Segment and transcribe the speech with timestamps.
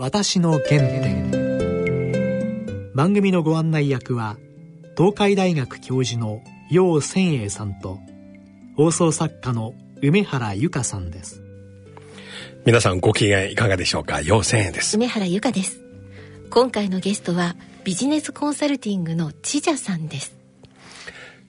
[0.00, 1.32] 私の原点。
[2.94, 4.36] 番組のご案内役は
[4.96, 6.40] 東海大学教授の
[6.70, 7.98] 楊千栄さんと
[8.76, 11.42] 放送作家の梅原由香さんです。
[12.64, 14.20] 皆さんご機嫌いかがでしょうか？
[14.20, 14.96] 陽千円です。
[14.96, 15.80] 梅原由香です。
[16.48, 20.36] 今回のゲストはビジネスコンサルティングの千者さんです。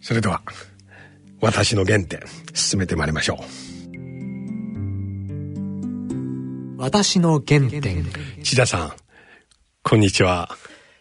[0.01, 0.41] それでは
[1.39, 2.21] 私の原点
[2.55, 3.68] 進めてまいりましょう
[6.79, 8.05] 私の原点
[8.41, 8.93] 千田さん
[9.83, 10.47] こんにちは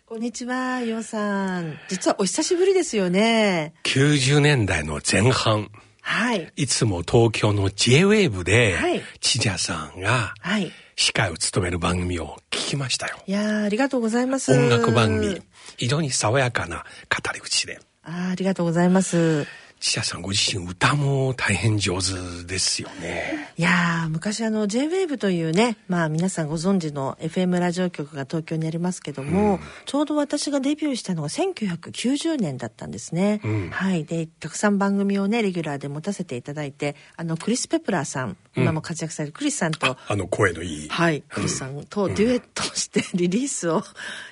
[0.07, 1.79] こんにちは、ようさん。
[1.89, 3.75] 実はお久しぶりですよね。
[3.85, 6.53] 90年代の前半はい。
[6.57, 10.73] いつも東京の J-WAVE で、はい千田さんがはい。
[10.97, 14.51] 司会を務める番組を聞きましたよいやーありがとうございます。
[14.51, 15.41] 音楽番組
[15.77, 19.47] 非常に爽やかな語り口であーありがとうございます。
[19.81, 23.53] 千田さんご自身歌も大変上手ですよね。
[23.57, 33.41] いやー昔あの J-WAVE というね、まあ皆さんご存知の FM ラジオ局が東京にありますけども、ちょうど私がデビューしたのが1990年だったんですね。
[33.45, 33.71] うん。
[33.71, 34.05] はい。
[34.05, 40.89] で、たくさん番組をね、レギュラーで持たせていただいて、あの、クリス・ペプラーさん、今も活躍されるクリスさんと、あの声のいい。
[40.89, 43.85] はい、クリスさんとデュエットしてリリースを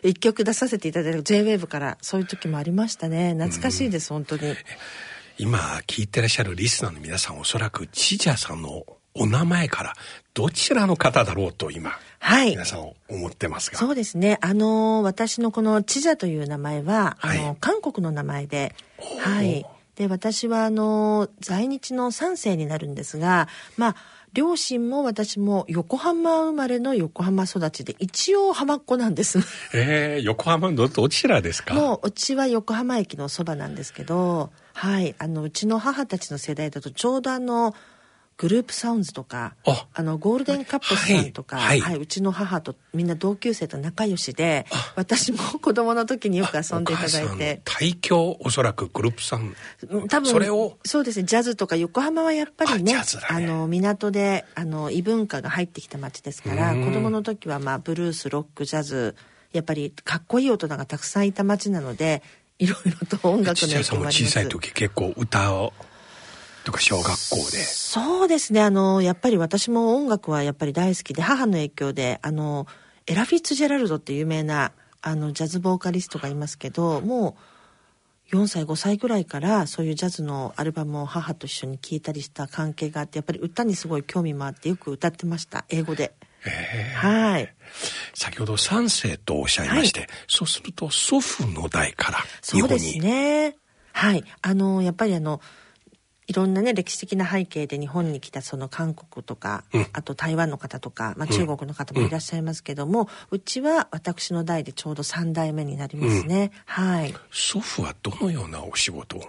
[0.03, 3.35] 一曲出させていただいた J-WAVE からそういう時もありましたね。
[3.35, 4.55] 懐かしいです、本当に
[5.39, 8.85] 今聞いてらっしゃるリスナーの皆さんおそらく千々さんの
[9.15, 9.95] お名前から
[10.35, 12.51] どちらの方だろうと今、はい。
[12.51, 14.39] 皆さん思ってますがそうですね。
[14.41, 17.57] あの私のこのチジャという名前は、あのはい。
[17.61, 19.67] 韓国の名前でーはい。
[19.97, 23.97] で私はあの在日の3世になるんですがまあ
[24.35, 29.39] 両親も私も横浜生まれの横浜育ちで一応浜っ子なんです。
[29.73, 31.75] えー、横浜のどちらですか？
[31.75, 35.15] もううちは横浜駅のそばなんですけどはい。
[35.19, 37.75] あのうちの母たちの世代だとちょうどあの
[38.37, 39.87] グループサウンズとかあ。
[39.95, 41.79] あのゴールデンカップスさんとか、ははい。
[41.79, 41.97] いはい。
[41.97, 47.63] うちの母とみんな同級生と仲良しで私も子供の時によく遊んでいただいて。
[47.65, 49.55] 大京おそらくグループさん
[49.89, 50.77] うん多分それを？
[50.85, 51.25] そうですね。
[51.25, 53.47] ジャズとか横浜はやっぱりねね。
[53.47, 56.85] の港であの異文化が入ってきた街ですからうん。
[56.85, 59.17] 子供の時はまあブルースロックジャズ
[59.53, 62.23] やっぱりかっこいい大人がたくさんいた街なので
[62.59, 65.73] いろいろと音楽の影響小さい時結構歌を
[66.65, 67.59] とか小学校で。
[67.63, 68.61] そうですね。
[68.61, 72.67] あのやっぱり私も音楽はやっぱり大好きで母の影響であの
[73.07, 77.37] エラ・フィッツジェラルドっていう有名なあのジャズボーカリストがいますけども
[78.33, 86.13] う4歳5歳ぐらいからそういうジャズのアルバムを母と一緒に聴いたりした関係があってやっぱり歌にすごい興味もあってよく歌ってました英語で。
[86.95, 87.53] はい
[88.15, 93.57] 先ほど三世とおっしゃいまして、そうすると祖父の代から日そうです本に、ね。
[93.93, 94.25] はい。
[94.43, 95.41] あの、やっぱりあの、
[96.27, 106.51] いろんなね、歴史的な背景で日本に来たその韓国とか、うんあと台湾の方とか、まあ、中国の方もいらっしゃいますけども、うちは私の代でちょうど3代目になりますね。
[106.65, 107.11] はい。
[107.11, 109.23] い祖父はどのようなお仕事を？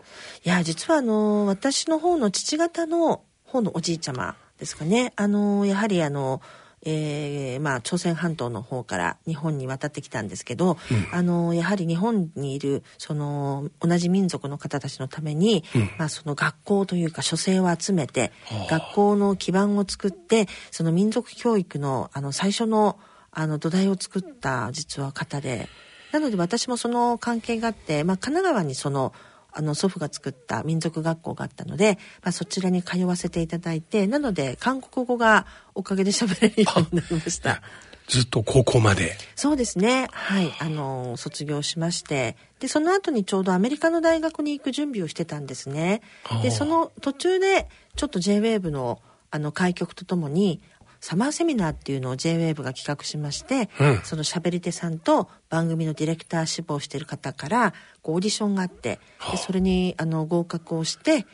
[0.44, 5.14] や、実はあの、私の方の父方の方のおじいちゃまですかね。
[5.16, 6.42] あの、やはりあの、
[6.90, 10.78] えーまあ、朝鮮半島の方から日本に渡ってきたんですけど、
[11.12, 15.66] あのやはり日本にいるその同じ民族の方たちのために、
[15.98, 18.32] まあ、その学校というか書生を集めて
[18.70, 22.98] 学校の基盤を作ってその民族教育のあの最初の
[23.32, 25.68] あの土台を作った実は方で。
[26.14, 29.12] なので私もその関係があって、まあ、神奈川にその
[29.52, 37.62] あの祖父が作った民族学校があったので、まあ、そちらに通わせていただいてなので韓国語がおかげで喋れるようになりました。
[38.08, 40.08] ずっと高校までそうですね。
[40.14, 40.54] はい。
[40.60, 42.38] あの、卒業しまして。
[42.60, 46.42] で、その後にちょうどアメリカの大学に行く準備をしてたんですねあ。
[46.42, 50.62] で、ーその途中で、ちょっと JWAVE の、あの、開局とともに、
[51.00, 54.02] サマーセミナーっていうのを JWAVE が企画しまして、うん。
[54.04, 59.00] その喋り手さんと番組のディレクター志望している方から、こうオーディションがあって、
[59.32, 61.26] でそれに、あの、合格をして、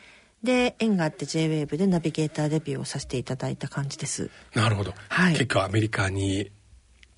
[0.43, 4.29] で、縁があって JWAVE でナビゲーターデビューをさせていただいた感じです。
[4.53, 5.33] なるほど、はい。
[5.33, 6.51] 結果アメリカに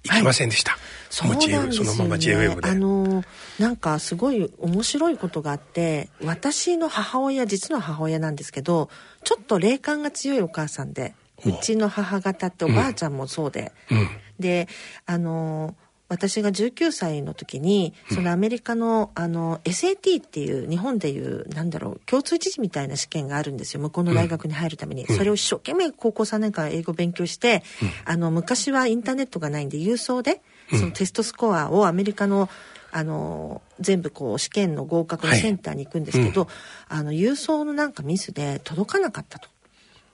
[0.06, 0.78] 行きませんでした、
[1.10, 1.72] そうなんですよね。
[1.74, 2.70] そのまま JWAVE で。
[2.70, 3.24] あの
[3.60, 8.90] なんかすごい面白いことがあって私の母親実の母親なんですけど
[9.24, 14.08] ちょっと霊感が強いお母さんでうちの母方っておばあちゃんもそうで、うん。
[14.40, 14.68] で
[15.06, 15.76] あの
[16.08, 23.80] 私が19歳の時にそのアメリカのあの SAT っていう日本でいうなんだろう共通知事みたいな試験があるんですよ。
[23.80, 27.64] 向こうの大学に入るために、それを一生懸命高校3年間英語勉強して、
[28.06, 32.50] あの昔はインターネットがないんで郵送でそのテストスコアをアメリカの
[32.92, 36.48] あの全部こう試験の合格のセンターに行くんですけど、
[36.88, 39.50] あの郵送のなんかミスで届かなかったと。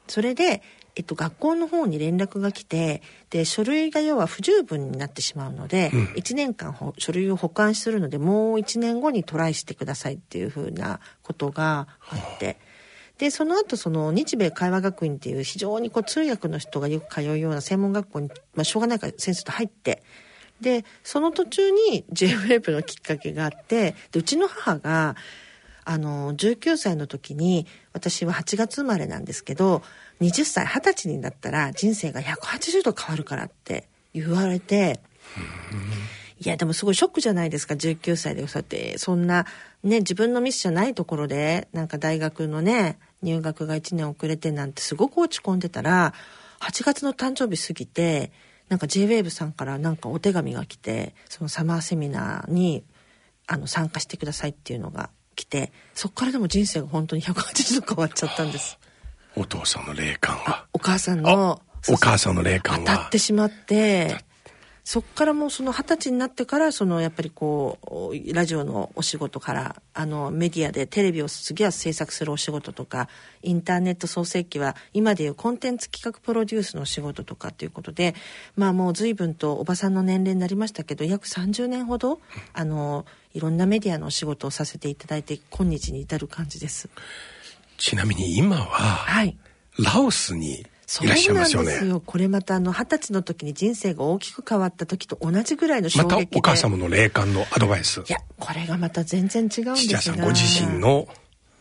[0.07, 0.61] それで
[0.95, 12.57] えっと、学校の方に連絡が来てで書類が要は不十分になってしまうので、うん1年間ほ書類を保管するのでもう1年後にトライしてくださいっていうふうなことがあって。
[13.17, 20.01] でその後その日米会話学院っていう非常にこう通訳の人がよく通うような専門学校に、まあ、しょうがないから先生と入って
[20.59, 25.15] でその途中に JWEB のきっかけがあってでうちの母が
[25.83, 29.83] あの19歳の時に私は8月生まれなんですけど
[30.21, 34.99] 20歳20歳になったら人生が180度変わるからって言われて
[36.39, 39.45] いやでもすごいショックじゃないですか19歳でそうやってそんな
[39.83, 46.13] ね自分のミスじゃないところでなんか大学のね入学が1年遅れてなんてすごく落ち込んでたら
[46.59, 48.31] 8月の誕生日過ぎて
[48.69, 52.83] なんか JWAVE さんからなんかお手紙が来てそのサマーセミナーに
[53.47, 58.79] あの参加してくださいっていうのが来てそっからでも人生が本当に180度変わっちゃったんです。
[59.35, 60.65] お父さんの霊感が。
[60.73, 64.17] お母さんあのお母さんの霊感当たがってしまって
[64.83, 67.77] そっからもうその二十歳になってからそのやっぱりこ
[68.11, 73.07] うラジオのお仕事からあのメディアでテレビを次は制作するお仕事とか
[73.43, 78.15] インターネット創世記は今でいうコンテンツ企画プロデュースのお仕事とかっていうことで
[78.55, 82.19] まあもう随分とおばさんの年齢になりましたけど約30年ほど
[82.53, 86.89] あのいろんなメディアのお仕事をさせていただいて今日に至る感じです。
[87.81, 89.37] ちなみに今は、はい
[89.79, 91.71] ラオスにそういらっしゃいなんますよね。
[91.71, 92.01] ですよ。
[92.05, 96.39] これまたあの二十歳の時に人生が大きく変わった時と同じぐらいの衝また撃で。
[96.39, 98.03] お母様の霊感のアドバイスい。
[98.09, 99.75] やこれがまた全然違うんですが。
[99.75, 101.07] 土屋さんご自身の、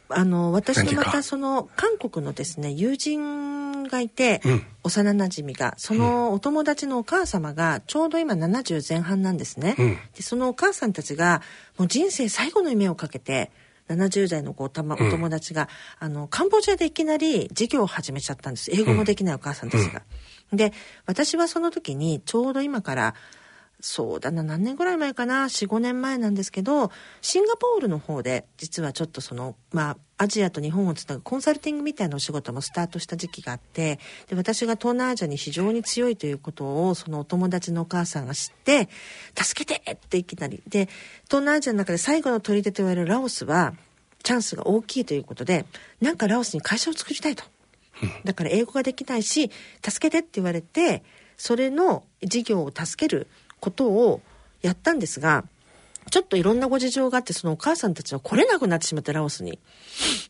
[0.09, 11.43] あの私のまたその韓国のですね友人がいて、うん幼なじみがそのお友達のお母様がちょうど今70前半なんですね、うんでそのお母さんたちが
[11.79, 13.51] もう人生最後の夢をかけて
[13.95, 15.11] 70代のこうおたまおうん。
[15.11, 18.71] 友達が、あのカンボジアでいきなり授業を始めちゃったんです。
[18.73, 20.03] 英語もできないお母さんたちが。
[20.53, 20.73] で
[21.07, 23.15] 私はその時にちょうど今から
[23.81, 26.91] そうだな何年ぐらい前かな？45年前なんですけど
[27.23, 33.99] シンガポールの方で実はちょっとそのまあアジアと日本をつなぐコンサルティングみたいなお仕事もスタートした時期があって
[34.29, 38.91] で私が東南アジアに非常に強いということをそのお友達のお母さんが知って
[39.35, 40.89] 「助けて!」っていきなりで
[41.25, 43.75] 東南アジアの中で最後の砦と言われるラオスは
[44.23, 45.65] チャンスが大きいということで
[46.03, 47.45] なんかラオスに会社を作りたいと。
[48.25, 49.51] だから英語ができないし
[49.87, 51.03] 助けてって言われて
[51.37, 53.27] それの事業を助ける
[53.61, 54.21] ことを
[54.63, 55.45] やったんですが
[56.11, 59.59] ちょっといろんなご事情があってそのお母さんたちは来れなくなってしまってラオスに。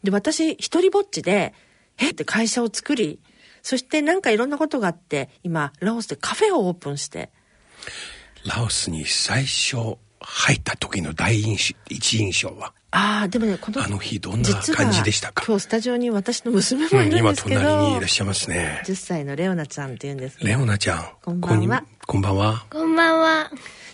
[0.03, 1.55] で私一人ぼっちで
[1.99, 2.11] え？
[2.11, 3.19] って会社を作り
[3.63, 7.31] そしてなんかいろんなことがあって今ラオスでカフェをオープンして
[8.45, 15.45] ラオスに最初入った時の第一一印象は、ああでもねこのあの日どんな実は感じでしたか？
[15.47, 18.83] 今日スタジオに私の娘もうん今いるんですけど、隣にいらっしゃいますね。
[18.85, 21.09] 10歳のレオナちゃんっていうんですレオナちゃん。
[21.23, 22.67] こんばんはこんばんは。
[22.71, 23.51] こんばんは。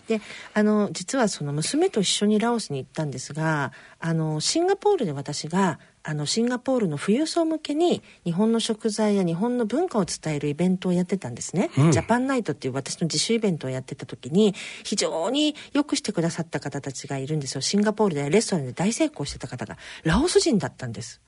[0.08, 0.20] で
[0.54, 11.90] あの実はその娘と一緒にラオスに行ったんですがあのシンガポールで私があのシンガポールの富裕層向けに日本の食材や日本の文化を伝えるイベントをやってたんですね、うん。
[11.90, 14.54] ジャパンナイトっていう私の自主イベントをやってた時に
[14.84, 17.60] 非常によくしてくださった方たちがいるんですよ。
[17.60, 19.78] シンガポールでレストランで大成功してた方が。
[20.04, 21.20] ラオス人だったんです。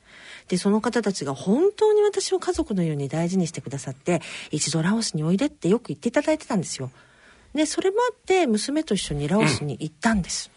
[0.47, 4.23] でその方たちが本当に私を家族のように大事にしてくださって
[4.53, 6.93] 一度ラオスにおいでってよく言っていただいてたんですよ。
[7.53, 10.51] でそれもあって娘と一緒にラオスに行ったんです、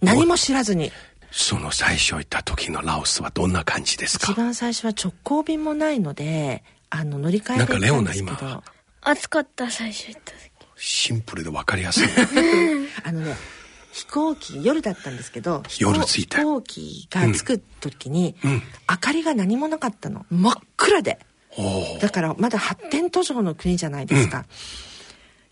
[0.00, 0.92] 何も知らずに
[1.36, 8.30] その最初行った時のラオスはどんな感じです一か番最初は直行便もないのであの乗り換えで行ったんですけど。
[8.30, 8.62] なんかレオナ今？
[9.02, 10.38] 暑かった、最初行った時。
[10.76, 12.08] シンプルで分かりやすい。
[13.02, 13.34] あのね
[13.90, 18.62] 飛行機夜だったんですけど夜着いた飛行機が着く時に、うん。
[18.88, 20.24] 明かりが何もなかったの。
[20.30, 21.18] 真っ暗で。
[22.00, 24.44] だからまだ発展途上の国じゃないですか、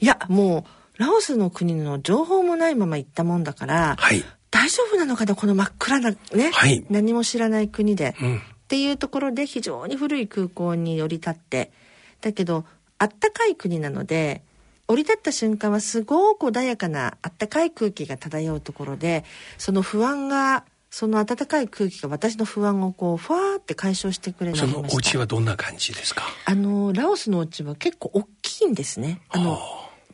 [0.00, 0.64] いやも
[0.98, 4.24] うラオスの国の情報もないまま行ったもんだから、はい。
[4.62, 6.85] 大丈夫なのかなこの真っ暗なね、はい。
[6.88, 8.37] 何も知らない国で、うん。
[8.37, 11.73] っていうところで非常に古い空港に降り立って。
[12.21, 12.64] だけど
[12.99, 14.42] あったかい国なので
[14.87, 19.25] 降り立った瞬間はすごく穏やかなあったかい空気が漂うところで
[19.59, 24.81] その不安がその暖かい空気が私の不安をこうふわーって解消してくれそました。
[24.83, 26.23] のお家はどんな感じですか？
[26.45, 29.21] あのラオスのお家は結構大きいんですね。
[29.31, 29.59] あの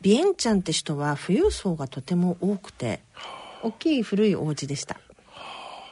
[0.01, 3.01] ビエンチャンって人は富裕層がとても多くて
[3.63, 4.99] 大きい古いお家でした。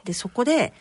[0.03, 0.73] でそこで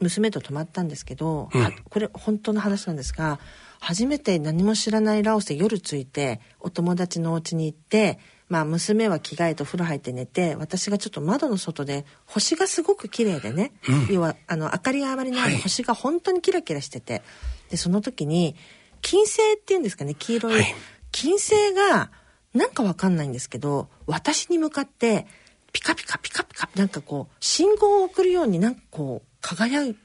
[0.00, 1.62] 娘と泊まったんですけど、うん。
[1.62, 3.38] あこれ本当の話なんですが
[3.80, 8.18] 初めて何も知らないラオスで夜着いてお友達のお家に行って
[8.48, 14.14] まあ娘は着替えてお風呂入って寝て私がちょっと窓の外で星がすごく綺麗でね、うん。
[14.14, 15.56] 要はあの明かりがあまりないはい。
[15.58, 17.22] 星が本当にキラキラしてて
[17.70, 18.54] でその時に
[19.00, 20.74] 金星っていうんですかね黄色い、はい。
[21.10, 22.10] 金星が
[22.54, 25.26] なんかわかんないんですけど私に向かって
[25.74, 29.98] ピカピカピカピカなんかこう信号を送るようになんかこう輝いて、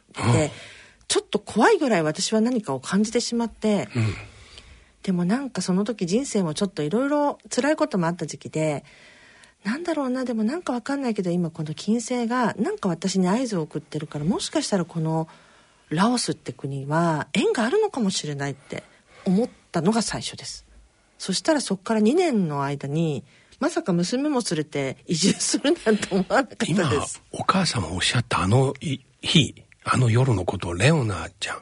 [1.08, 4.14] ちょっと怖いぐらい私は何かを感じてしまって、うん。
[5.04, 8.84] でもなんかその時人生もちょっといろいろ辛いこともあった時期で
[9.64, 15.28] なんだろうなでもなんかわかんないけど今この金星がなんか私に合図を送ってるからもしかしたらこの
[15.90, 18.84] ラオスって国は縁があるのかもしれないって
[19.26, 20.66] 思ったのが最初です
[21.18, 23.24] そしたらそこから2年の間に
[23.60, 31.58] まさか娘も連れて移住するなんて思わなかった今です、お母様おっしゃったあのい日、あの夜のこと、レオナちゃん、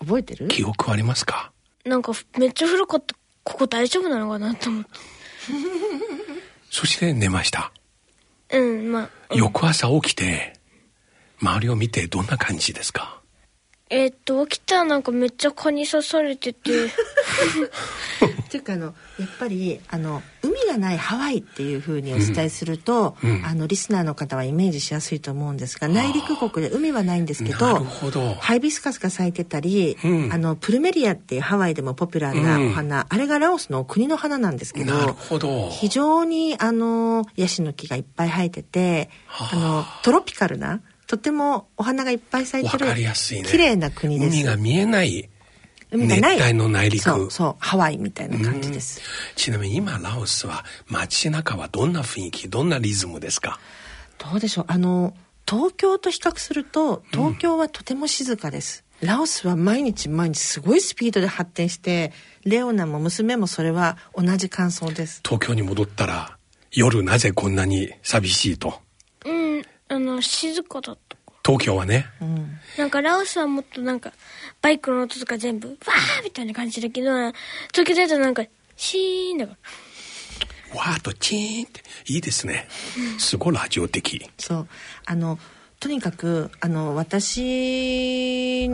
[0.00, 0.48] 覚えてる？
[0.48, 1.52] 記憶ありますか？
[1.84, 3.14] なんかめっちゃ古かった。
[3.42, 4.90] ここ大丈夫なのかなと思って。
[6.70, 7.72] そして寝ました。
[8.52, 9.34] うん、まあ。
[9.34, 10.52] 翌朝起きて、
[11.40, 13.19] 周りを見てどんな感じですか？
[13.92, 16.86] えーっと、起きたらなんかめっちゃ蚊に刺されてて。
[16.86, 18.86] っていうかあの
[19.18, 28.34] やっぱりあの海がないハワイっていうふうにお伝えすると、うんあのリスナーの方はイメージしやすいと思うんですが内陸国で海はないんですけなどるほど。
[28.34, 35.68] ハイビスカスが咲いてたり、うんあのプルメリアっていうハワイでもポピュラーなお花、あれがラオスの国の花なんですけどなるほど。
[35.70, 43.48] 非常にあのヤシの木がいっぱい生えててはああのトロピカルなとてもお花がいっぱい咲いてるわかりやすいね。
[43.48, 44.36] 綺麗な国です。
[44.36, 45.28] 海が見えない
[45.90, 46.36] 海がない。
[46.36, 47.02] 熱帯の内陸。
[47.02, 47.30] そう。
[47.32, 47.56] そう。
[47.58, 49.00] ハワイみたいな感じです、
[49.34, 53.58] ちなみに今ラオスは街中はどんな雰囲気どんなリズムですか？
[54.18, 54.66] どうでしょう。
[54.68, 55.12] あの
[55.48, 62.12] 東京と比較すると東京はとても静かです、ラオスは毎日毎日すごいスピードで発展して
[62.44, 65.22] レオナも娘もそれは同じ感想です。
[65.24, 66.36] 東京に戻ったら
[66.70, 68.68] 夜なぜこんなに寂しいと？
[68.68, 68.74] うん、
[69.90, 71.16] あの、静かだった。
[71.44, 72.06] 東京はね。
[72.22, 72.58] うん。
[72.78, 74.12] なんかラオスはもっとなんか、
[74.62, 77.10] バイクの音とか全部、わーみたいな感じだけど、
[77.72, 78.44] 東京だとなんか、
[78.76, 79.56] シーンだか
[80.72, 80.78] ら。
[80.78, 82.68] わーっとチーンっていいですね。
[83.18, 84.24] すごいラジオ的。
[84.38, 84.68] そう。
[85.06, 85.38] あの
[85.80, 88.70] とにかくあの私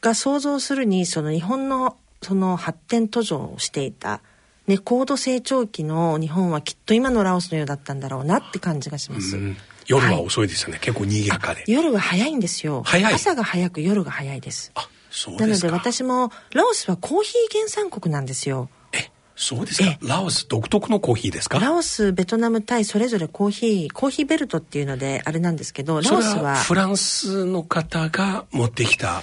[0.00, 4.20] が想像するにその日本のその発展途上をしていた、
[4.66, 11.64] ね、高度成長期の日本はきっと今のラオスのようだったんだろうなって感じがします、うん夜は遅いですよね、結構賑やかで。
[11.66, 12.82] 夜は早いんですよ。
[12.84, 13.14] 早い。
[13.14, 14.72] 朝が早く夜が早いです。
[14.74, 18.70] あそうなので私もラオスはコーヒー原産国なんですよ。
[18.92, 19.90] えそうですか。
[19.90, 21.58] えラオス独特のコーヒーですか？
[21.58, 29.22] ラオスベトナムタイそれぞれコーヒーコーヒーベルトっていうのであれなんですけどラオスははフランスの方が持ってきた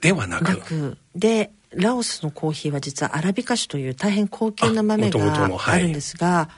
[0.00, 0.96] ではなく。
[1.14, 5.80] でラオスのコーヒーは実はアラビカ種という大変高級な豆がはい。
[5.80, 6.48] あるんですが、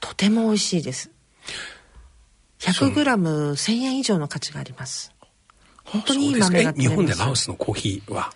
[0.00, 1.10] とても美味しいです
[2.72, 5.12] 100g1000 円以上の価値があります。
[5.84, 8.30] 本当にいい豆が日本でラオスのコーヒーは？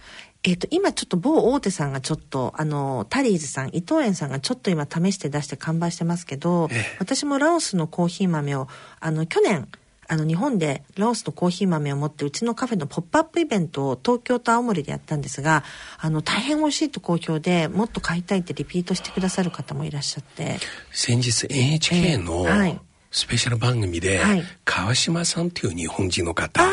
[0.44, 6.96] えっ、と今ちょっと某大手さんがちょっとあのタリーズさん伊藤園さんがちょっと今試して出して完売してますけど、ええ。
[7.00, 8.68] 私もラオスのコーヒー豆を
[9.00, 9.68] あの去年
[10.10, 15.64] あの日本でラオスのコーヒー豆を持ってうちのカフェのポップアップイベントを東京と青森でやったんですが
[15.98, 20.58] あの大変美味しいと好評でもっと買いたいってリピートしてくださる方もいらっしゃって。
[20.92, 24.42] 先日 NHK のええはいスペシャル番組で、はい。
[24.64, 26.68] 川島さんという日本人の方の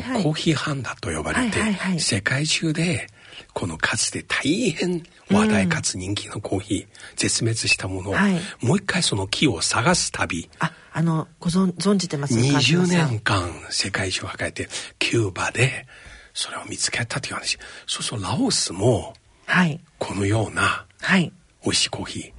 [0.00, 2.00] はいコーヒーハンダと呼ばれて、はいはいはい。
[2.00, 3.06] 世界中で
[3.52, 8.40] このかつて大変話題かつ人気のコーヒー、絶滅したものを、はい。
[8.60, 10.48] もう一回その木を探す旅。
[10.58, 14.68] ああのご存存じてます川20島さん年間世界中を抱えて
[14.98, 15.86] キューバで
[16.34, 17.58] それを見つけたという話。
[17.86, 19.14] そうそうラオスも
[19.46, 19.80] はい。
[19.98, 21.32] このようなはい。
[21.64, 22.34] 美味しいコーヒーね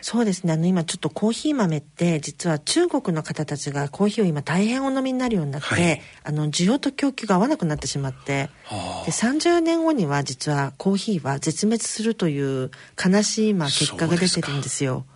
[0.00, 0.52] そうですね。
[0.52, 6.02] あの今ちょっとコーヒー豆って実は中国の方たちがコーヒーを今大変お飲みになるようになって、はい。
[6.24, 9.06] あの需要と供給が合わなくなってしまってはあ。
[9.06, 12.70] で30年後には実はコーヒーは絶滅するという
[13.02, 15.06] 悲しい今結果が出てるんですよ。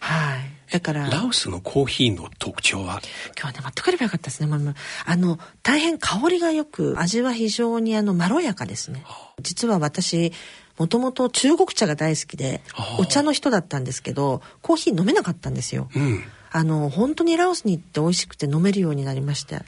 [0.00, 0.72] はい。
[0.72, 3.00] だからラオスのコーヒーの特徴は？
[3.38, 4.74] 今日ね持ってくればよかったですね。
[5.06, 9.04] あの大変香りがよく味は非常にあのまろやかですね。
[9.40, 10.32] 実は私
[10.78, 12.60] もともと中国茶が大好きで
[12.98, 15.88] お茶の人だったんですけどコーヒー飲めなかったんですよ。
[15.94, 16.22] うん。
[16.50, 19.60] あの本当にラオスに行って美味しくて飲めるようになりまして。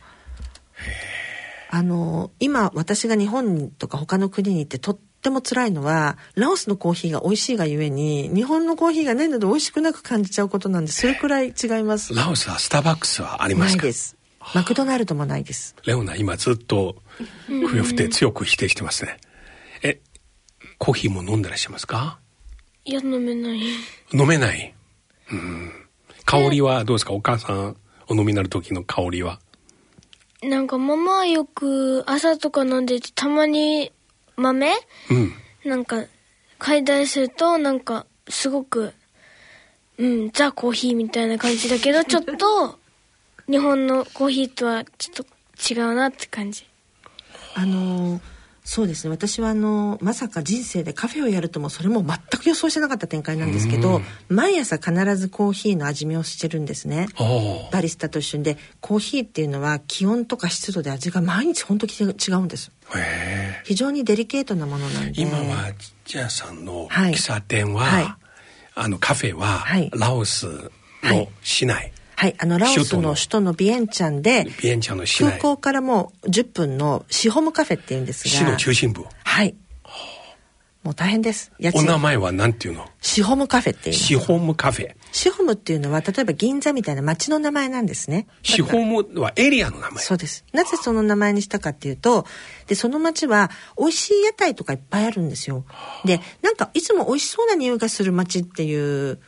[1.73, 12.15] あの今私が日本とか他の国に行ってとっても辛いのはラオスのコーヒーが美味しいがゆえに日本のコーヒーがないので美味しくなく感じちゃうことなんでそれくらい違います。
[12.15, 13.83] ラオスはスターバックスはありますか？
[13.83, 14.17] ないです。
[14.55, 15.77] マクドナルドもないです。
[15.85, 16.97] レオナ今ずっと
[17.47, 19.19] 首を振って強く否定してますね。
[19.21, 19.30] え
[20.81, 22.19] コーヒーも飲んでらっしゃいますか？
[22.87, 23.61] いや、飲めない。
[24.15, 24.75] 飲めない。
[25.31, 25.73] うん。
[26.25, 27.13] 香りはどうですか？
[27.13, 27.77] お母さん
[28.09, 29.41] お飲みになる時の香りは？
[30.43, 33.93] なんかママはよく朝とか飲んでて、たまに
[34.37, 34.73] 豆？
[35.11, 35.35] うん。
[35.69, 36.03] なんか、
[36.59, 38.95] 買い出すると、なんか、すごく、
[39.99, 42.79] うん、ザ・コーヒーみたいな感じだけど、ちょっと、
[43.51, 46.65] 日本のコーヒーとはちょっと違うなって感じ。
[47.55, 48.21] あのー
[48.63, 49.11] そうですね。
[49.11, 57.09] 私はあのまさか人生でカフェをやるともそれも全く予想してなかった展開なんですけど毎朝必ずコーヒーの味見をしてるんですね。
[57.73, 58.45] バリスタと一緒に。
[58.45, 62.71] でコーヒーっていうのは気温とか湿度で味が毎日本当に違うんです。
[62.95, 63.63] へえ。
[63.65, 65.23] 非常にデリケートなものなんで。
[65.23, 65.73] 今は
[66.05, 67.13] ジャさんのはい。
[67.13, 68.15] 喫茶店は、はい。
[68.75, 69.91] あのカフェは、はい。
[69.95, 70.47] ラオス
[71.03, 78.31] の市内、はいあのラオスの首都のビエンチャンでビエンチャンの空港からもう10分のシホムカフェっていうんですが。
[78.31, 79.07] 市の中心部。
[79.25, 79.55] はい。
[80.83, 81.51] もう大変です。
[81.59, 82.85] 家お名賃前は何ていうの？
[83.01, 84.95] シホムカフェっていうシホームカフェ。
[85.13, 88.27] シホムっていうのは例えば銀座みたいな街の名前なんですね。
[88.43, 88.85] シホー
[89.15, 90.05] ムはエリアの名前。
[90.05, 90.45] そうです。
[90.53, 92.27] なぜその名前にしたかっていうと
[92.67, 95.65] でその街は美味しい屋台とかいっぱいあるんですよ。
[96.05, 99.19] でなんかいつも美味しそうな匂いがする街っていう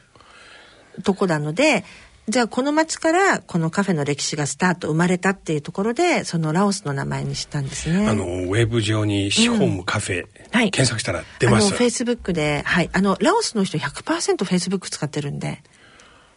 [1.04, 1.87] とこなので
[2.28, 8.08] じゃあこの街からこのカフェの歴史がスタート生まれたっていうところでそのラオスの名前にしたんですね。
[8.08, 10.70] あのウェブ上にシホームカフェ、はい。
[10.70, 11.66] 検索したら出ます。
[11.66, 12.90] あのフェイスブックではい。
[12.92, 15.62] あのラオスの人100%フェイスブック使ってるんで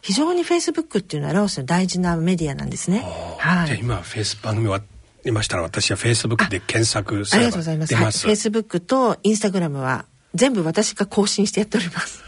[0.02, 3.06] 非常にフェイスブックっていうのはラオスの大事なメディアなんですね。
[3.38, 3.66] はい。
[3.68, 4.86] じゃあ今フェイス番組終わ
[5.24, 7.90] りましたら私はフェイスブックで検索すありればがとうございます。
[7.90, 8.34] 出ます、はい。
[8.34, 12.25] フェイスブックとインスタグラムは全部私が更新してやっております。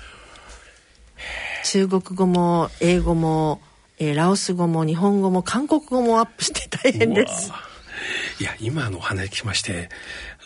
[1.64, 3.60] 中国語も英語も、
[3.98, 7.52] えーラオス語も日本語も韓国語もアップして大変です。
[8.40, 9.88] いや今のお話聞きまして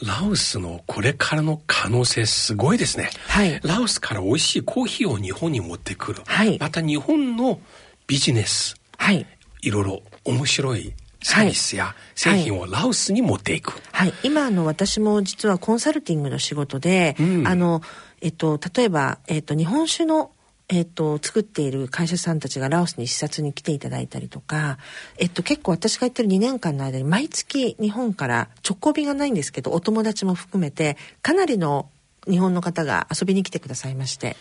[0.02, 3.60] ラオスのこれからの可能性すごいですね、はい。
[3.62, 6.58] ラオスから美味しいコーヒーを日本に持ってくる、はい。
[6.58, 7.60] また日本の
[8.06, 8.76] ビジネス。
[8.96, 9.26] はい。
[9.60, 17.46] いろいろ面白いサービスや製品をラオスに持っていく、はい、今あの私も実はコンサルティングの仕事で、うん。
[17.46, 17.82] あの
[18.22, 20.30] えっと例えばえっと日本酒の
[20.74, 24.78] えっと、作っている会社さんたちがラオスに視察に来ていただいたりとか、
[25.18, 31.90] えっと、結構私が言ってる2年間の間に毎月日本から直行便がないんですけどお友達も含めてかなりの
[32.26, 34.34] 日本の方が遊びに来てくださいまして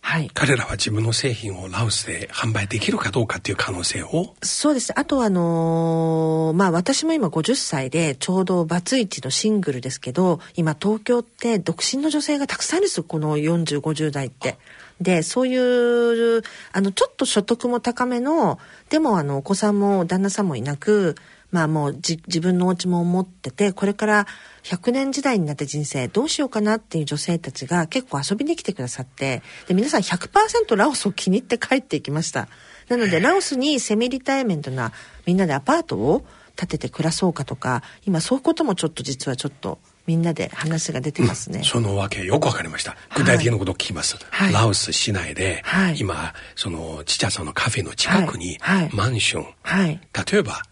[0.00, 4.34] はい彼らは自分の製品をラオスで販売できるかどうかっていう可能性を？
[4.42, 4.98] そうです。
[4.98, 14.58] あとはあのーまあ私も今50歳でちょうどバツイチのシングルですけど、今東京って独身の女性がたくさんいるんですよ、この40、50代って。
[15.02, 21.16] で、そういう、あの、ちょっと所得も高めの、でもあの、お子さんも旦那さんもいなく、
[21.50, 24.26] まあもう自分のお家も持ってて、これから
[24.62, 32.48] 100年時代になって人生どうしようかなっていう女性たちが結構遊びに来てくださって、で、皆さん100%ラオスを気に入って帰っていきました。
[32.88, 34.92] なので、ラオスにセミリタイアメントな
[35.26, 36.24] みんなでアパートを
[36.56, 41.62] 建てて暮らそうかとか、今そういうこともちょっと実はちょっとみんなで話が出てますね。
[41.64, 42.96] そのわけよくわかりました。
[43.16, 44.52] 具体的なことを聞きます、はい。
[44.52, 45.98] ラオス市内で、はい。
[45.98, 48.82] 今そのちちゃさんのカフェの近くに、はい。
[48.82, 48.90] はい。
[48.92, 49.46] マンション。
[49.62, 50.00] はい。
[50.32, 50.62] 例えば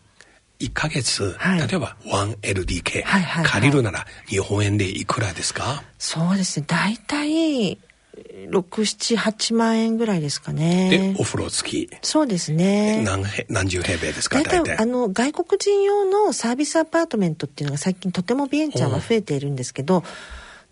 [0.59, 1.69] 1ヶ月、はい。
[1.69, 3.45] 例えば 1LDK、はいはいはい。
[3.47, 5.83] 借りるなら日本円でいくらですか？
[5.99, 6.67] そうですね。
[6.69, 7.79] 大体、
[8.17, 11.23] 6、7、8万円ぐらいですかでねお。
[11.23, 13.03] 風呂付きそうですね。
[13.05, 20.03] 何へ何十平米ですか大大体体あの外国人用のサービスアパートメントっていうのが最近とてもビエンチャンは増えているんですけど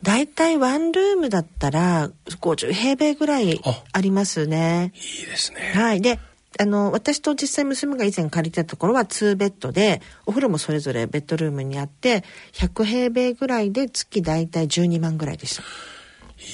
[0.03, 4.93] 大体ワンルームだったら50平米ぐらいあありますね。
[4.95, 6.01] いいですねはい。
[6.01, 6.21] で、
[6.61, 15.63] あの、私と実際娘が以前借りてたところは2ベッドで、お風呂もそれぞれベッドルームにあって、100平米ぐらいで月大体12万ぐらいでした。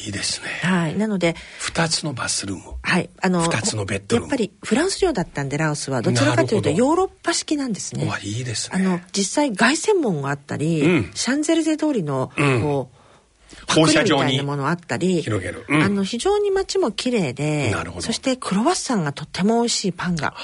[0.07, 0.97] いいですねはい。
[0.97, 3.11] なので、2つのバスルームはい。
[3.20, 6.01] あの、二つのベッドルームやっぱりフランス領だったんで、ラオスは。
[6.03, 8.07] どちらかというとヨーロッパ式なんですね。
[8.07, 20.35] わいいですねあの、実際凱旋門があったり、うんシャンゼリゼ通りの、うんこう、放射状にパクリみたいなものあったり、広げるうんあの、非常に街も綺麗でなるほ、どそしてクロワッサンがとっても美味しいパンが。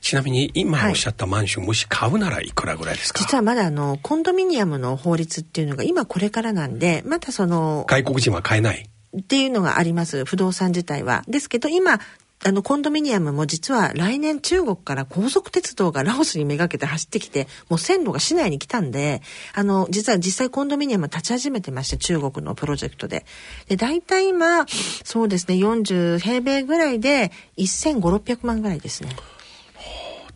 [0.00, 3.20] ちなみに今はいおっしゃったマンション、もし買うならいくらぐらいですか？
[3.20, 8.88] 実はまだあの、コンドミニアムの法律っていうのが今これからなんで、まだその、外国人は買えない？
[9.18, 11.24] っていうのがあります不動産自体は。
[11.26, 11.98] ですけど今
[12.42, 19.20] あのコンドミニアムも実は来年中国から高速鉄道がラオスにめがけて走ってきてもう線路が市内に来たんで
[19.52, 23.26] あの実は実際コンドミニアム立ち始めてまして中国のプロジェクトで。
[23.68, 24.64] で大体今
[25.04, 29.10] そうですね40平米ぐらいで1500600万ぐらいですね。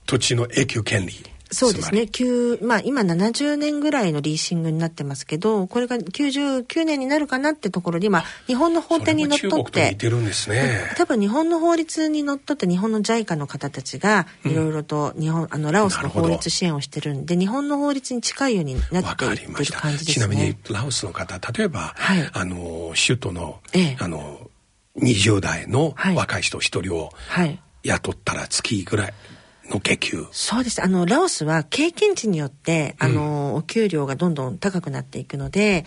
[0.07, 1.13] 土地の永久権利。
[1.55, 2.09] そうですね。
[2.09, 10.93] 旧、まあ今70年ぐらいのリーシングになってますけど、これが99年になるかなってところで、今、日本の法典にのっとって、似てるんですね。
[10.97, 18.81] 多分日本の法律にのっとって日本の JICA の方たちが、いろいろと日本、うん、あの、ラオスの法律支援をしてるんで、日本の法律に近いようにな
[19.13, 20.15] っていってる感じですね。
[20.15, 24.51] ちなみに、ラオスの方、例えば、はい、あの、首都の、ええ、あの、
[25.01, 27.11] 20代の若い人一人を
[27.83, 29.15] 雇ったら月ぐらい
[29.71, 30.83] の下級そうです。
[30.83, 35.87] あのラオスは経験値によってあの、うん、お給料がどんどん高くなっていくので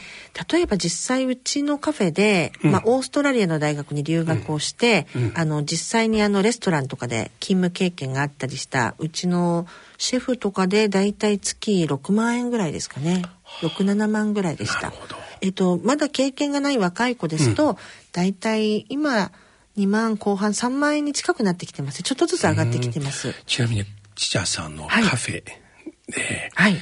[0.52, 13.24] 例えば実際うちのカフェで、うん、まあ、オーストラリアの大学に留学をして、うん、あの実際にあのレストランとかで勤務経験があったりしたうちのシェフとかでだいたい月6万円ぐらいですかね。
[13.62, 14.94] 67万ぐらいでした。
[15.42, 17.78] えっと、まだ経験がない若い子ですと、
[18.12, 19.32] だいたい今
[19.78, 22.04] 2万後半3万円に近くなってきてます。
[22.04, 23.34] ちょっとずつ上がってきてます。
[23.46, 23.86] ちなみに
[24.16, 26.80] ちちゃさんのカフェで、はい、例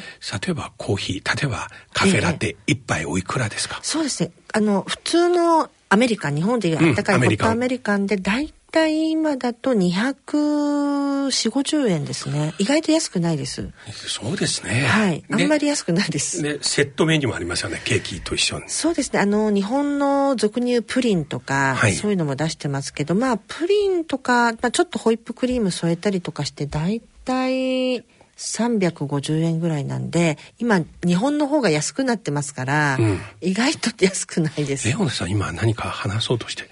[0.49, 4.31] えばコーヒー例えばカフェラテ一杯おいくらですか、えそうですね。
[4.53, 12.53] あの普通のアメリカン日本でいうあったかいホットアメリカンで大体今だと24050円ですね。
[12.59, 13.69] 意外と安くないです。
[13.91, 14.81] そうですね。
[14.81, 15.23] はい。
[15.31, 16.41] あんまり安くないです。
[16.41, 17.81] でセットメニューもありますよね。
[17.85, 18.65] ケーキと一緒に。
[18.67, 19.19] そうですね。
[19.19, 28.03] あの日本の俗に言うプリンとか、はい、そういうのも出してますけどまあプリンとか、まあ、ちょっとホイップクリーム添えたりとかして大体
[28.37, 34.89] 350円ぐらいなんで今日本の方が安くなってますから、うん、意外と安くないです。
[34.89, 36.65] レオンさん今何か話そうとして？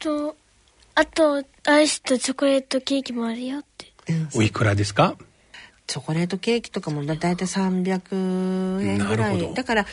[0.00, 0.34] と
[0.94, 3.86] あとアイスとチョコレートケーキもあるよって、
[4.34, 5.16] おいくらですか？
[5.86, 9.54] チョコレートケーキとかもだいたい300円ぐらい。
[9.54, 9.86] だから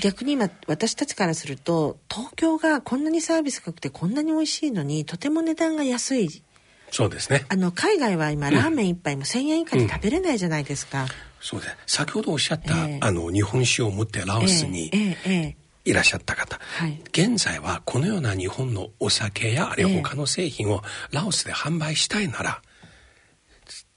[0.00, 6.42] 逆に今私たちからすると東京がこんなにサービスが良くてこんなに美味しいのにとても値段が安い。
[6.90, 7.44] そうですね。
[7.48, 11.04] あの海外は今ラーメン一杯も1,000円以下で食べれないじゃないですか、うん。
[11.04, 11.10] うん、
[11.40, 22.62] そうです先ほどおっしゃった、えー、あの日本酒を持ってラオスに、えーえーいらっしゃった方、はい、現在はこのような日本のお酒やあるいは他の製品をラオスで販売したいなら、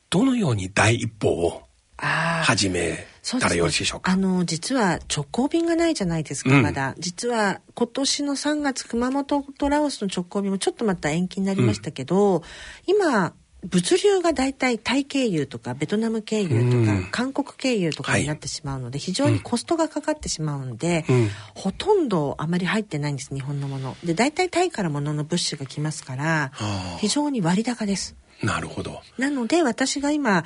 [0.10, 1.63] どのように第一歩を
[1.98, 3.06] 始め
[3.39, 6.95] たらよろしいでしょうか、ね、あの実は直行便がないじゃないですか、うん、まだ。
[6.98, 12.43] 実は今年の3月熊本とラオスの直行便もちょっとまた延期になりましたけど、うん、
[12.86, 13.34] 今
[13.65, 21.06] 物流が大体タイ経由とかベトナム経由とか、韓国経由とかになってしまうので、非常にコストがかかってしまうんで、
[21.54, 23.97] ほとんどあまり入ってないんです日本のもの。
[24.04, 26.51] で大体タイからものの物資が来ますから
[26.99, 28.15] 非常に割高です。
[28.43, 29.01] なるほど。
[29.17, 30.45] なので私が今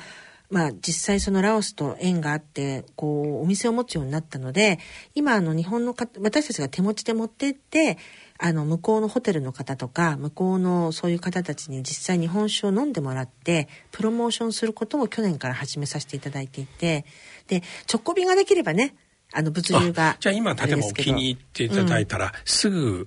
[0.50, 4.80] まあ実際そのラオスと縁があってこうお店を持つようになったので
[5.14, 7.98] 今あの日本のか私たちが手持ちで持ってって
[8.42, 17.04] あの向こうのホテルの方とか向こうのそういう方たちに実際日本酒を飲んでもらってプロモーションすることを去年から始めさせていただいていて
[17.48, 18.94] で直行便ができればね
[19.32, 23.06] あの物流がじゃあ今例えばお気に入っていただいたら、うん、すぐ。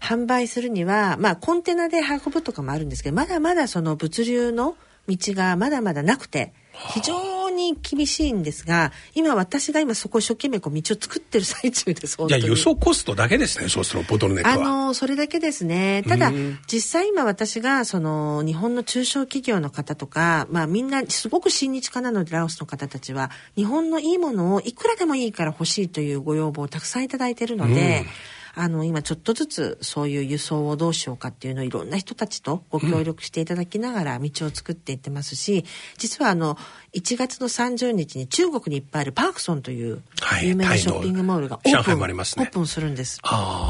[0.00, 4.76] 販売するにはまあコンテナで運ぶとかもあるんですけどまだまだその物流の
[5.08, 14.54] 道がまだまだなくて非常に厳しいんですが今私が今そこ一生懸命こう道を作ってる最中ですじゃあ輸送コストだけですねそうするボトルネックは。
[14.54, 16.02] あのそれだけですね。
[16.06, 16.32] ただ
[16.66, 28.06] 実際今私がその日本の中小企業の方とかまあみんなすごく親日家なのでラオスの方たちは日本のいいものをいくらでもいいから欲しいというご要望をたくさんいただいているので、うん
[28.54, 35.64] あの今ちょっとずつそういう輸送をどうしようかっていうのをいろんな人たちとご協力していただきながら道を作っていってますし、
[35.96, 36.56] 実はあの
[36.92, 40.02] 1月の30日に中国にいっぱいあるパークソンという
[40.42, 41.98] 有名なショッピングモールがオープン,、
[42.44, 43.20] ね、オープンするんです。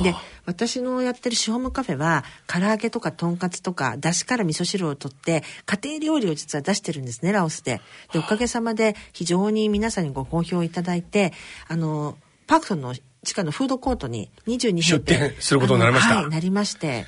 [0.03, 0.15] で
[0.45, 7.81] 私のやってるシホームカフェは唐揚げとかとんかつとかだしから味噌汁を取って家庭料理を実は出してるんですねラオスで。
[8.13, 11.33] でおかげさまで非常に皆さんにご好評いただいて
[11.69, 12.17] あの
[12.49, 16.17] パークソンの地下のフードコートに22出店することになりました。
[16.17, 17.07] はい、なりまして。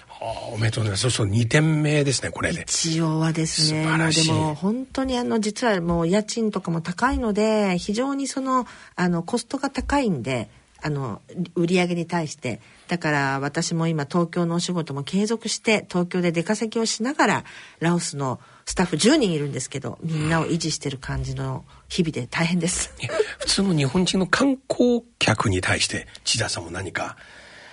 [0.52, 1.00] おめでとうございます。
[1.02, 2.62] そうそう、2点目ですね、これで。
[2.62, 3.84] 一応はですね。
[3.84, 10.48] でも、本当にあの、実はもう家賃とかも高いので、非常にその、あの、コストが高いんで、
[10.84, 11.22] あの、
[11.54, 12.60] 売り上げに対して。
[12.88, 17.44] だから私も今東京のお仕事も継続して東京で出稼ぎをしながら
[17.80, 22.92] ラオスのスタッフ10人いるんですけどみんなを維持してる感じの日々で大変です。
[23.40, 27.16] 普通の日本人の観光客に対して千田さんも何か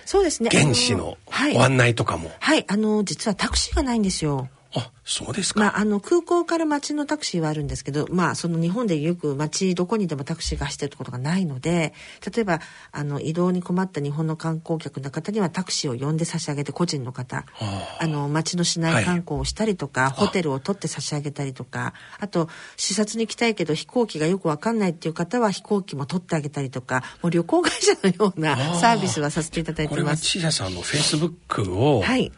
[0.06, 0.48] そうですね。
[0.50, 1.18] 原始の
[1.52, 11.92] ご案内とかも、はい、はい、あの実はタクシーがないんですよあそうですか、まあ、あの空港から街のタクシーはあるんですけど、まあ、その日本でよく街どこにでもタクシーが走ってることがないので
[12.34, 17.44] 例えばあの移動に困った日本の観光客の方にはタクシーを呼んで差し上げて個人の方
[18.00, 30.00] あの街の市内観光をしたりとか、はい、ホテルを取って差し上げたりとかあと視察に行きたいけど飛行機がよく分かんないっていう方は飛行機も取ってあげたりとかもう旅行会社のようなサービスはさせていただいてます。
[30.00, 32.32] これは千谷さんのフェイスブックを、はい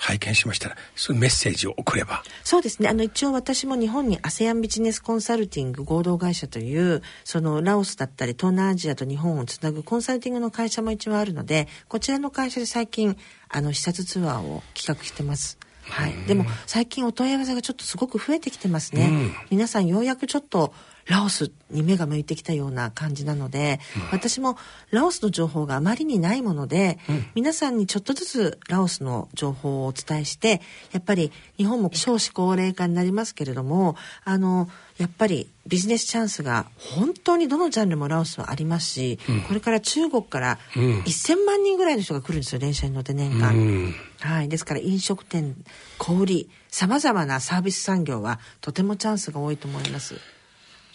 [0.00, 2.22] 拝見しましたら、そういうメッセージを送れば。
[2.44, 2.88] そうですね。
[2.88, 13.16] あの、一応私も日本に ASEAN ビジネスコンサルティング合同会社という、そのラオスだったり東南アジアと日本をつなぐコンサルティングの会社も一応あるので、こちらの会社で最近、
[13.48, 15.58] あの、視察ツアーを企画してます。
[15.88, 16.14] はい。
[16.26, 19.10] でも、最近お問い合わせがちょっとすごく増えてきてますね。
[19.50, 20.72] 皆さんようやくちょっと、
[21.08, 24.56] ラオスに目が向いてきたような感じなので、うん、私も
[24.90, 30.60] ラオスの情報があまりにないもので、うん、皆さんにちょっとずつラオスの情報をお伝えして
[30.92, 34.68] やっぱり日本も少子高齢化になりますけれどもあの
[34.98, 45.54] やっぱりビジネスチャンスが本当にどのジャンルもラオスはありますし、うん、これから中国から1000万人ぐらいの人が来るんですよ電車に乗って年間、はい、ですから飲食店
[45.98, 50.16] 小売さまざまなサービス産業はとてもチャンスが多いと思います。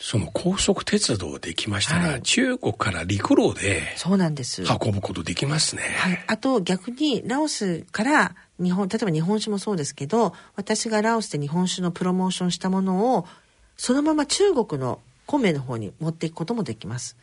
[0.06, 4.63] その高速鉄道できましたら、はい、中国から陸路でそうなんです。
[4.63, 5.84] 運ぶことできますね。
[5.98, 13.28] はい、あと逆にラオスから日本例えば日本酒もそうですけど私がラオスで日本酒のプロモーションしたものを
[13.84, 17.17] そのまま中国の米の方に持っていくこともできます。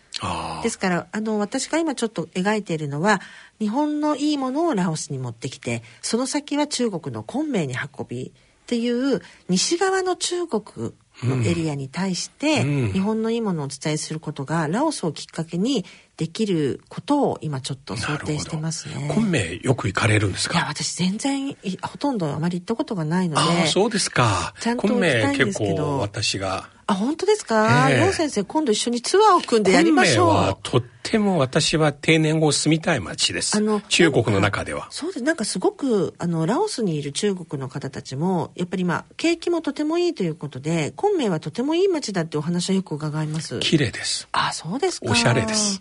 [0.62, 3.23] ですからあの私が今ちょっと描いているのは
[3.59, 8.33] 日本のいいものをラオスに持ってきてその先は中国の昆明に運びっ
[8.66, 10.92] ていう西側の中国
[11.23, 15.85] のエリアに対して、日本のいいものをお伝えすることがラオスをきっかけに
[16.20, 19.11] できることを今ちょっと想定してますね。
[19.14, 20.59] 昆明よく行かれるんですか？
[20.59, 24.52] いや私全然ほとんどあまり行ったことがないのであそうですか。
[24.61, 25.98] ちゃんと行きたいんですけど。
[25.98, 30.28] 私があ本当ですか、えー、ロ先生今度一緒にツアーを組んでやりましょう。
[30.28, 33.56] はとっても私は定年後住みたい街です。
[33.56, 34.88] あの中国の中では。
[34.90, 35.24] そうです。
[35.24, 43.61] なんかすごくあのラオスにいる中国の方たちもやっぱり今景気もとてもいいということで昆明はとてもいい街だってお話はよく伺います。
[43.61, 44.28] 綺麗です。
[44.33, 45.11] あそうですか。
[45.11, 45.80] おしゃれです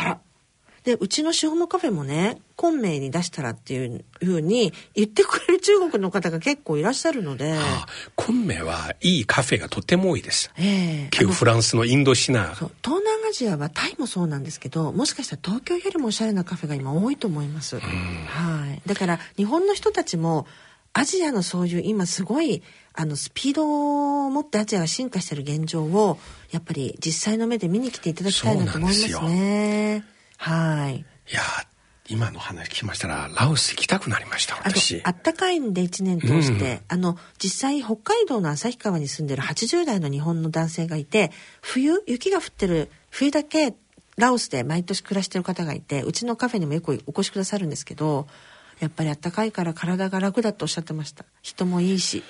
[0.00, 0.20] あら。
[0.84, 12.54] でうちのシホモカフェもね昆明に出したらっていうふうに言ってくれる中国の方が結構いらっしゃるので、はあ、昆明はいいカフェがとても多いです、えー、旧フランスのインドシナ。
[12.54, 18.88] 東南アジアはタイもそうなんですけどもしかしたら東京よりもおしゃれなカフェが今多いと思います、はい。
[18.88, 20.46] だから日本の人たちも
[20.94, 22.62] アジアのそういう今すごい
[23.00, 26.18] あのスピードを持ってアジアが進化してる現状を
[26.50, 30.04] やっぱり実際の目で見に来ていただきたいなと思いますね。
[30.36, 30.96] はい。
[30.96, 31.40] いや
[32.08, 35.00] 今の話聞きましたらラオス行きたくなりました私。
[35.04, 41.30] あったかいんで1年通して、うん、あの実際北海道の旭川に住んでる80代の日本の男性がいて
[41.62, 43.76] 冬雪が降ってる冬だけ
[44.16, 48.26] ラオスで毎年暮らしてる方がいてうちのカフェにもよくお越しくださるんですけど
[48.80, 51.24] やっぱりあったかいから体が楽だとおっしゃってました。
[51.42, 52.24] 人もいいし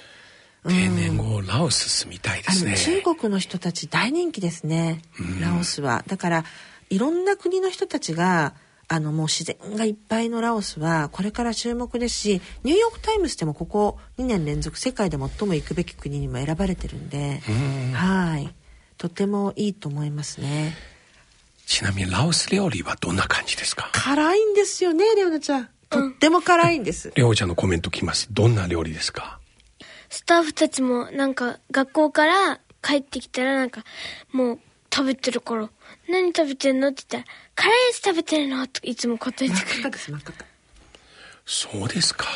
[0.66, 2.76] 定年後、ラオス住みたいですね。
[2.76, 5.02] 中国の人たち大人気ですね、
[5.40, 6.04] ラオスは。
[6.06, 6.44] だから
[6.90, 8.54] いろんな国の人たちが
[8.88, 17.40] あのもう自然がいっぱいのラオスはこれから注目ですしニューヨーク・タイムズでもここ2年連続世界で最も行くべき国にも選ばれてるんで
[17.94, 18.54] はい。
[18.96, 20.74] とてもいいと思いますね。
[21.66, 23.90] ちなみにラオス料理はどんな感じですか？
[23.92, 25.68] 辛いんですよねレオナちゃん。
[25.90, 28.28] とっても辛いんです、 レオちゃんのコメントきます。
[28.30, 29.38] どんな料理ですか？
[30.10, 33.84] スタッフたちもなんか学校から帰ってきたらなんか
[34.32, 34.58] もう
[34.92, 35.68] 食べてるから
[36.08, 36.88] 何食べてんの？
[36.88, 38.66] って言ったら、カレーやつ食べてるの？
[38.66, 39.90] といつも答えてくる。
[39.90, 40.32] です真っ赤
[41.44, 42.26] そうですか。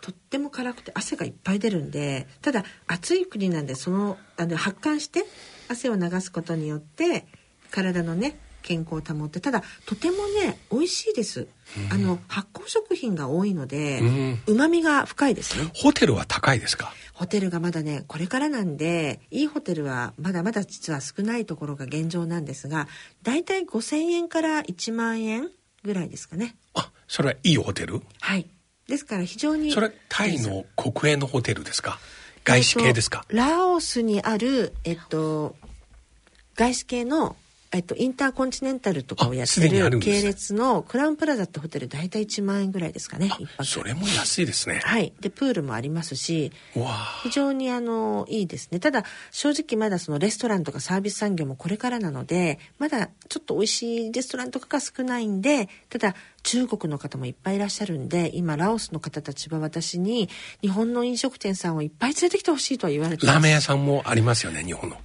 [0.00, 5.24] とっても辛くて汗がいっぱい出るんで、ただ暑い国なんでそのあの発汗して
[5.68, 7.26] 汗を流すことによって
[7.70, 11.46] 体のね健康を保ってただとてもね美味しいです、
[11.90, 14.00] あの発酵食品が多いので
[14.46, 15.70] うま、みが深いですね。
[15.74, 16.92] ホテルは高いですか？
[17.12, 22.88] ホテルがまだねこれからなんでいいホテルはまだまだ実は少ないところが現状なんですが
[23.22, 25.48] だいたい5,000円から1万円
[25.84, 26.56] ぐらいですかね。
[26.74, 28.00] あそれはいいホテル？
[28.20, 28.48] はい。
[28.88, 31.98] ですから非常にそれタイの国営のホテルですか？
[32.44, 35.54] 外資系ですか、ラオスにあるえっと
[36.56, 37.36] 外資系の
[37.74, 43.30] えっと、インターコンチネンタルとかをやってる系列のクラウンプラザってホテル大体1万円ぐらいですかね
[43.64, 44.80] それも安いですね。
[44.84, 45.14] はい。
[45.20, 46.52] でプールもありますし
[47.22, 48.78] 非常にあのいいですね。
[48.78, 60.28] ただ正直まだそのレストランとかサービス産業もこれからなのでまだちょっと美味しいレストランとかが少ないんでただ中国の方もいっぱいいらっしゃるんで今ラオスの方たちは私に
[60.60, 64.96] 日本の飲食店さんをいっぱい連れてきてほしいとは言われてラーメン屋さんもありますよね日本の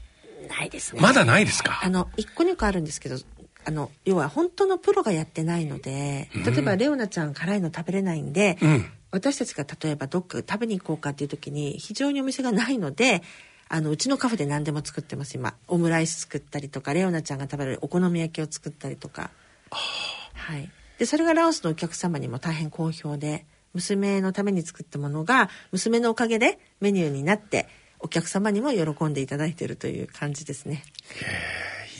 [0.47, 1.01] ないですね。
[1.01, 1.79] まだないですか？
[1.83, 3.17] あの1個2個あるんですけど
[3.65, 13.21] あの要は本当のプロがやってないので例えば、レオナちゃん辛いの食べれないんで、うん、私たちが例えばどっか食べに行こうかっていう時に非常にお店がないので
[13.69, 15.35] あのうちのカフェで何でも作ってます。
[15.35, 19.31] 今オムライス作ったりとかレオナちゃんが食べるお好み焼きを作ったりとか。
[19.69, 20.69] はい。
[20.97, 27.67] でそれがラオスのお客様にも大変好評で娘のために作ったものが娘のおかげでメニューになって
[27.99, 30.83] お客様にも喜んでいただいているという感じですね。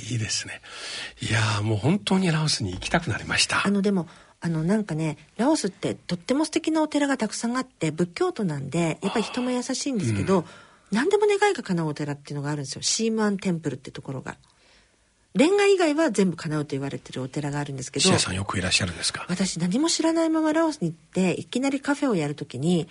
[0.10, 0.62] いいですね。
[1.22, 3.66] いやもう本当にラオスに行きたくなりました。
[3.66, 4.08] あのでも
[4.40, 10.46] あのなんかねラオスってとっても素敵なお寺がたくさんあって仏教徒なんでやっぱり人も優しいんですけど、うん、
[10.92, 14.38] 何でも願いが叶うお寺っていうのがあるんですよシームアンテンプルってところが。
[15.38, 18.18] 恋愛以外は全部叶うと言われてるお寺があるんですけど。
[18.18, 22.88] さんよくいらっしゃるんですか私何も知らないままラオスに行っていきなりカフェをやるときに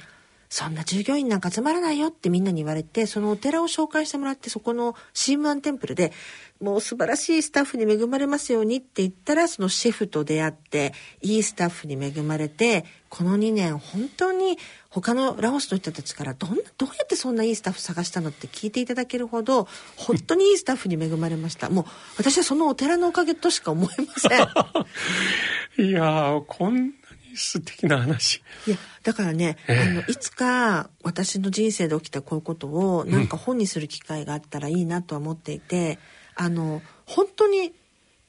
[0.49, 6.13] そんな従業員なんか集まらないよってみんなに言われてそのお寺を紹介してもらってそこのシームアンテンプルで
[6.61, 21.69] もう素晴らしいスタッフに恵まれますようにって言ったらそのシェフと出会っていいスタッフに恵まれてこの2年本当に他のラオスの人たちからどんなどうやってそんないいスタッフ探したのって聞いていただけるほど本当にいいスタッフに恵まれました。
[21.69, 21.85] もう
[22.17, 25.85] 私はそのお寺のおかげとしか思いません。
[25.89, 26.95] いやこん
[27.37, 28.43] 素敵な話。
[28.67, 35.99] いやだからね、えー、あのいつか私の人生で起きたこういうことをなんか本にする機会があったらいいなとは思っていて、
[36.39, 37.73] うん、あの本当に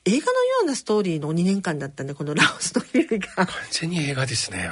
[0.06, 3.46] 映画のようなストーリーの2年間だったんでこの ラオスの日々が。
[3.46, 4.70] 完全に映画ですね。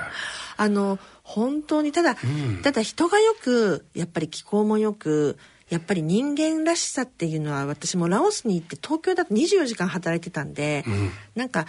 [0.58, 5.38] あの本当にただ、うん、ただ人がよくやっぱり気候もよく
[5.70, 11.66] やっぱり人間らしさっていうのは私もラオスに行って東京だと24時間働いてたんで、うん、なんか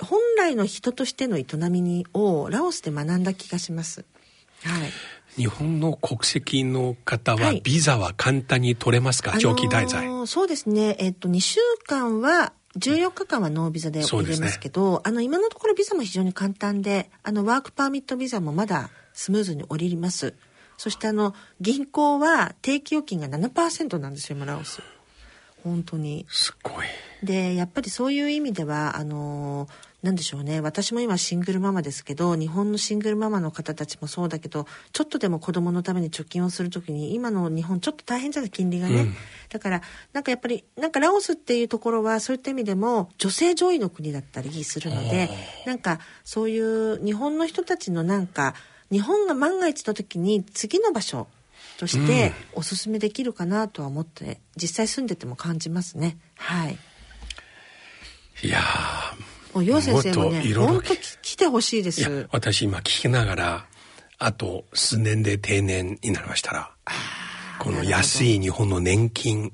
[0.00, 4.04] 本来の人としての営みにをラオスで学んだ気がします。
[4.64, 4.90] はい。
[5.36, 10.96] 日本の国籍の方は、ビザは簡単に取れますか、長期滞在、あのー、そうですね。
[10.98, 20.34] えっと、2週間は、14日間はノービザで入れますけど、ね、あの、今のところビザも非常に簡単で、あの、ワークパーミットビザもまだスムーズに降ります。
[20.76, 24.82] そしてあの、銀行は定期預金が7%なんですよ、今ラオス。
[25.62, 26.26] 本当に。
[26.28, 26.86] すごい。
[27.22, 30.60] で、やっぱりそういう意味では、あのー何でしょうね。
[30.60, 38.50] 私も今シングルママですけど日本のシングルママの方たちもそうだけどちょっとでも子供のために貯金をする時に今の日本ちょっと大変じゃない？
[38.50, 39.14] 金利がね、うん、
[39.50, 39.82] だから
[40.12, 45.28] なんかやっぱりなんかラオスっていうところはそういった意味でも女性上位の国だったりするので
[45.66, 48.54] なんかそういう日本の人たちのなんか
[48.90, 51.28] 日本が万が一の時に次の場所
[51.78, 56.18] としておすすめできるかなとは思って、実際住んでても感じますね。
[56.36, 56.78] はい。
[58.42, 58.60] いや
[59.54, 62.28] もう陽先生もね本当来てほしいです。
[62.32, 63.66] 私今聞きながら
[64.18, 66.70] あと数年で定年になりましたら
[67.58, 69.52] この安い日本の年金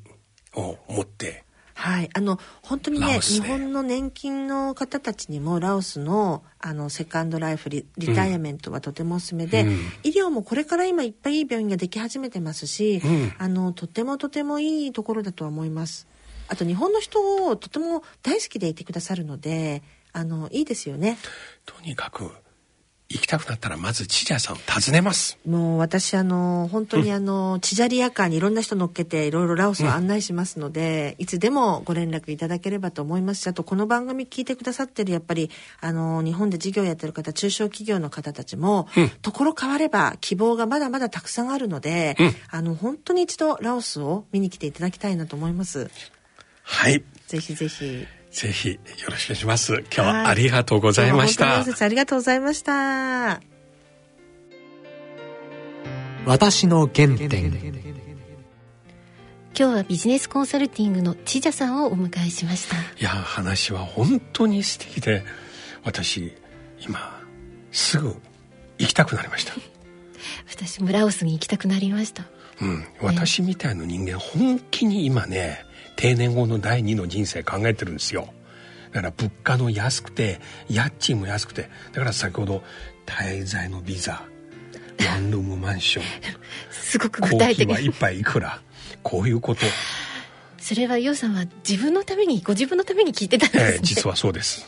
[0.55, 1.45] を持って
[1.77, 9.71] はい、あの本当にね日本の年金の方たちにもラオスのあのセカンドライフリリタイアメントはとてもおすすめで、うん、
[10.03, 16.09] 医療もこれから今いっぱいいい病院ができ始めてますし、うん、あのとてもとてもいいところだとは思います。
[16.49, 19.83] あと日本の人をとても大好きでいてくださるので
[20.13, 21.19] あのいいですよね。
[21.65, 22.31] とにかく
[23.09, 25.39] 行きたくなったらまずチジャさんを訪ねます。
[25.47, 33.43] もう私あの本当にあの、うん、チジャリアカーにいろんな人乗っけていろいろラオスを案内しますので、うん、いつでもご連絡いただければと思います。
[33.43, 42.17] しあとこの番組聞いてくださってるやっぱりあの日本で事業やってる方中小企業の方たちも、うん、ところ変われば希望がまだまだたくさんあるので、
[42.51, 45.91] あの本当に一度ラオスを見に来ていただきたいなと思います
[46.69, 49.73] はいぜひぜひぜひよろしくお願いします。
[49.73, 51.61] 今日はありがとうございました。
[51.61, 53.41] ありがとうございました。
[56.27, 57.97] 私の原点。
[59.59, 65.25] 今日はビジネスコンサルティングの千田さんをお迎えしましたいや話は本当に素敵で
[65.83, 66.35] 私
[66.87, 67.19] 今
[67.73, 68.15] すぐ
[68.77, 69.55] 行きたくなりました
[70.55, 72.25] 私もラオスに行きたくなりました
[72.61, 75.66] うん、私みたいな人間本気に今ね
[75.97, 78.29] 定年後の第二の人生考えてるんですよ。
[78.93, 82.63] だから物価の安くて家賃も安くてだから先ほど
[83.05, 84.25] 滞在のビザ
[85.07, 86.05] ワンルームマンション
[86.71, 88.61] すごく具体的コーヒーは一杯いくら
[89.03, 89.67] こういうこと。
[90.59, 94.67] それはヨウさんは自分のためにご自分のために聞いてたんですね、えー、実はそうです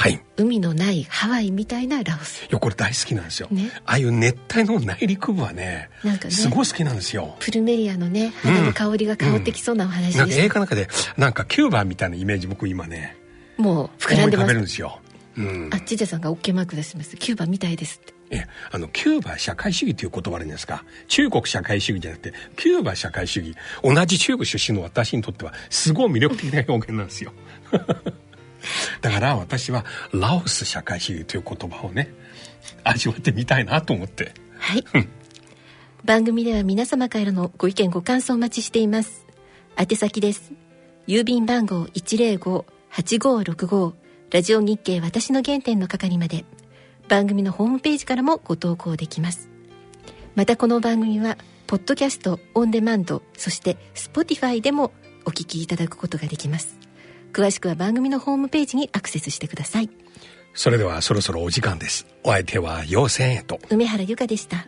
[0.00, 0.20] はい。
[0.36, 2.44] 海のないハワイみたいなラオス。
[2.44, 7.34] いやこれ大好きなんですよ、ね、ああいう熱帯の内陸部はねなんかねすごい好きなんですよ。
[7.40, 10.30] プルメリアのね花の香りが香ってきそうなお話で、うん。
[10.30, 13.16] うん、映画の中でなんかキューバみたいなイメージ僕今ね
[13.56, 14.52] もう膨らんでます。
[14.52, 15.00] るんですよ、
[15.36, 17.16] うん、あっちでさんが OK マーク出します。
[17.16, 18.14] キューバみたいですって。
[18.30, 20.84] えあのキューバ社会主義という言葉あるんですか。
[21.08, 23.56] 中国社会主義じゃなくてキューバ社会主義。
[23.82, 27.32] 同じ中国出身の私にとってはすごい魅力的な表現なんですよ
[29.00, 32.12] だから私はラオス社会主義という言葉をね
[32.84, 34.32] 味わってみたいなと思って。
[34.58, 34.84] はい。
[36.04, 39.26] 番組では皆様からのご意見ご感想お待ちしています。
[39.76, 40.52] 宛先です。
[41.06, 43.94] 郵便番号105-8565
[44.30, 46.44] ラジオ日経私の原点の係まで。
[47.08, 49.48] 番組のホームページからもご投稿できます。
[50.38, 51.36] またこの番組は
[51.66, 54.92] ポッドキャストオンデマンドそして Spotify でも
[55.26, 56.77] お聞きいただくことができます
[57.32, 59.90] 詳しくは番組のホームページにアクセスしてください。
[60.54, 62.06] それではそろそろお時間です。
[62.24, 63.60] お相手は陽線へと。
[63.70, 64.66] 梅原由香でした